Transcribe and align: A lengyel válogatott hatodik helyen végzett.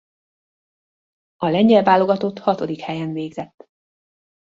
A 1.35 1.47
lengyel 1.47 1.83
válogatott 1.83 2.39
hatodik 2.39 2.79
helyen 2.79 3.13
végzett. 3.13 3.67